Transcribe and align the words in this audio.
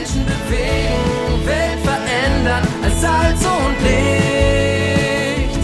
Menschen 0.00 0.24
bewegen, 0.24 1.46
Welt 1.46 1.78
verändern 1.80 2.66
als 2.82 3.00
Salz 3.02 3.44
und 3.44 3.76
Licht. 3.82 5.60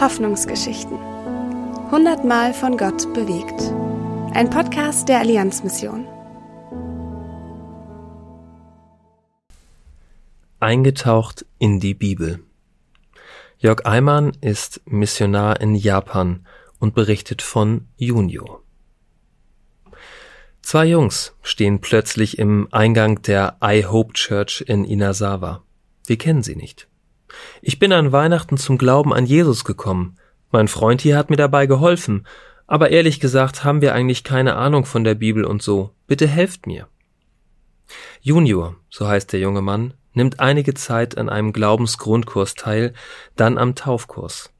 Hoffnungsgeschichten. 0.00 0.98
Hundertmal 1.92 2.52
von 2.52 2.76
Gott 2.76 3.14
bewegt. 3.14 3.72
Ein 4.34 4.50
Podcast 4.50 5.08
der 5.08 5.20
Allianzmission. 5.20 6.08
Eingetaucht 10.58 11.46
in 11.60 11.78
die 11.78 11.94
Bibel. 11.94 12.40
Jörg 13.58 13.86
Eimann 13.86 14.32
ist 14.40 14.80
Missionar 14.86 15.60
in 15.60 15.76
Japan 15.76 16.44
und 16.80 16.96
berichtet 16.96 17.42
von 17.42 17.86
Junio. 17.96 18.60
Zwei 20.68 20.84
Jungs 20.84 21.34
stehen 21.40 21.80
plötzlich 21.80 22.38
im 22.38 22.68
Eingang 22.72 23.22
der 23.22 23.56
I 23.64 23.86
Hope 23.86 24.12
Church 24.12 24.62
in 24.66 24.84
Inazawa. 24.84 25.64
Wir 26.04 26.18
kennen 26.18 26.42
sie 26.42 26.56
nicht. 26.56 26.88
Ich 27.62 27.78
bin 27.78 27.90
an 27.90 28.12
Weihnachten 28.12 28.58
zum 28.58 28.76
Glauben 28.76 29.14
an 29.14 29.24
Jesus 29.24 29.64
gekommen. 29.64 30.18
Mein 30.50 30.68
Freund 30.68 31.00
hier 31.00 31.16
hat 31.16 31.30
mir 31.30 31.38
dabei 31.38 31.64
geholfen, 31.64 32.26
aber 32.66 32.90
ehrlich 32.90 33.18
gesagt 33.18 33.64
haben 33.64 33.80
wir 33.80 33.94
eigentlich 33.94 34.24
keine 34.24 34.56
Ahnung 34.56 34.84
von 34.84 35.04
der 35.04 35.14
Bibel 35.14 35.46
und 35.46 35.62
so. 35.62 35.94
Bitte 36.06 36.26
helft 36.26 36.66
mir. 36.66 36.86
Junior, 38.20 38.76
so 38.90 39.08
heißt 39.08 39.32
der 39.32 39.40
junge 39.40 39.62
Mann, 39.62 39.94
nimmt 40.12 40.38
einige 40.38 40.74
Zeit 40.74 41.16
an 41.16 41.30
einem 41.30 41.54
Glaubensgrundkurs 41.54 42.56
teil, 42.56 42.92
dann 43.36 43.56
am 43.56 43.74
Taufkurs. 43.74 44.52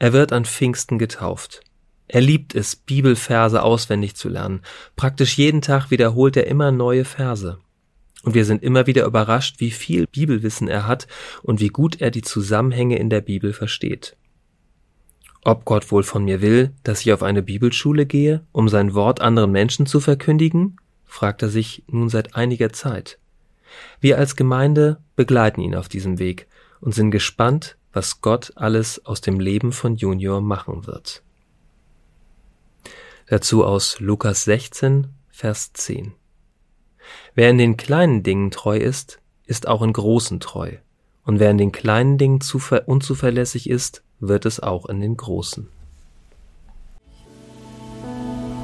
Er 0.00 0.12
wird 0.12 0.32
an 0.32 0.46
Pfingsten 0.46 0.98
getauft. 0.98 1.60
Er 2.06 2.20
liebt 2.20 2.54
es, 2.54 2.76
Bibelverse 2.76 3.62
auswendig 3.62 4.14
zu 4.14 4.28
lernen. 4.28 4.60
Praktisch 4.96 5.36
jeden 5.38 5.62
Tag 5.62 5.90
wiederholt 5.90 6.36
er 6.36 6.46
immer 6.46 6.70
neue 6.70 7.04
Verse. 7.04 7.58
Und 8.22 8.34
wir 8.34 8.44
sind 8.44 8.62
immer 8.62 8.86
wieder 8.86 9.04
überrascht, 9.04 9.60
wie 9.60 9.70
viel 9.70 10.06
Bibelwissen 10.06 10.68
er 10.68 10.86
hat 10.86 11.06
und 11.42 11.60
wie 11.60 11.68
gut 11.68 12.00
er 12.00 12.10
die 12.10 12.22
Zusammenhänge 12.22 12.98
in 12.98 13.10
der 13.10 13.20
Bibel 13.20 13.52
versteht. 13.52 14.16
Ob 15.42 15.66
Gott 15.66 15.92
wohl 15.92 16.02
von 16.02 16.24
mir 16.24 16.40
will, 16.40 16.72
dass 16.84 17.02
ich 17.02 17.12
auf 17.12 17.22
eine 17.22 17.42
Bibelschule 17.42 18.06
gehe, 18.06 18.46
um 18.52 18.70
sein 18.70 18.94
Wort 18.94 19.20
anderen 19.20 19.52
Menschen 19.52 19.86
zu 19.86 20.00
verkündigen? 20.00 20.76
fragt 21.04 21.42
er 21.42 21.48
sich 21.48 21.84
nun 21.86 22.08
seit 22.08 22.34
einiger 22.34 22.72
Zeit. 22.72 23.18
Wir 24.00 24.18
als 24.18 24.36
Gemeinde 24.36 24.98
begleiten 25.16 25.60
ihn 25.60 25.74
auf 25.74 25.88
diesem 25.88 26.18
Weg 26.18 26.48
und 26.80 26.94
sind 26.94 27.10
gespannt, 27.10 27.76
was 27.92 28.20
Gott 28.20 28.52
alles 28.56 29.04
aus 29.04 29.20
dem 29.20 29.38
Leben 29.38 29.72
von 29.72 29.96
Junior 29.96 30.40
machen 30.40 30.86
wird. 30.86 31.22
Dazu 33.26 33.64
aus 33.64 34.00
Lukas 34.00 34.44
16, 34.44 35.06
Vers 35.30 35.72
10. 35.72 36.12
Wer 37.34 37.48
in 37.48 37.56
den 37.56 37.78
kleinen 37.78 38.22
Dingen 38.22 38.50
treu 38.50 38.76
ist, 38.76 39.18
ist 39.46 39.66
auch 39.66 39.80
in 39.80 39.94
großen 39.94 40.40
treu. 40.40 40.72
Und 41.24 41.40
wer 41.40 41.50
in 41.50 41.56
den 41.56 41.72
kleinen 41.72 42.18
Dingen 42.18 42.40
unzuverlässig 42.86 43.70
ist, 43.70 44.02
wird 44.20 44.44
es 44.44 44.60
auch 44.60 44.86
in 44.86 45.00
den 45.00 45.16
großen. 45.16 45.68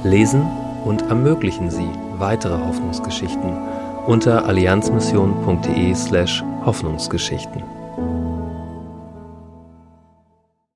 Lesen 0.03 0.43
und 0.85 1.01
ermöglichen 1.03 1.71
Sie 1.71 1.89
weitere 2.19 2.57
Hoffnungsgeschichten 2.63 3.57
unter 4.05 4.45
allianzmission.de 4.45 5.95
slash 5.95 6.43
Hoffnungsgeschichten. 6.65 7.63